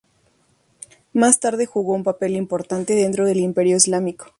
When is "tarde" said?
1.39-1.67